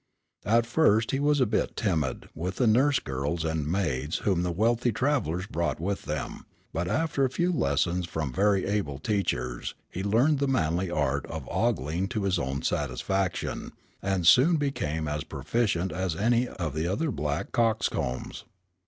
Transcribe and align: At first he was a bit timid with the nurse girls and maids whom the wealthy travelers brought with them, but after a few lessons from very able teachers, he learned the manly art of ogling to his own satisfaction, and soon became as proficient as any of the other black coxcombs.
At 0.47 0.65
first 0.65 1.11
he 1.11 1.19
was 1.19 1.39
a 1.39 1.45
bit 1.45 1.75
timid 1.75 2.27
with 2.33 2.55
the 2.55 2.65
nurse 2.65 2.97
girls 2.97 3.45
and 3.45 3.71
maids 3.71 4.17
whom 4.25 4.41
the 4.41 4.51
wealthy 4.51 4.91
travelers 4.91 5.45
brought 5.45 5.79
with 5.79 6.05
them, 6.05 6.47
but 6.73 6.87
after 6.87 7.23
a 7.23 7.29
few 7.29 7.51
lessons 7.51 8.07
from 8.07 8.33
very 8.33 8.65
able 8.65 8.97
teachers, 8.97 9.75
he 9.91 10.01
learned 10.01 10.39
the 10.39 10.47
manly 10.47 10.89
art 10.89 11.27
of 11.27 11.47
ogling 11.51 12.07
to 12.07 12.23
his 12.23 12.39
own 12.39 12.63
satisfaction, 12.63 13.73
and 14.01 14.25
soon 14.25 14.55
became 14.55 15.07
as 15.07 15.23
proficient 15.23 15.91
as 15.91 16.15
any 16.15 16.47
of 16.47 16.73
the 16.73 16.87
other 16.87 17.11
black 17.11 17.51
coxcombs. 17.51 18.43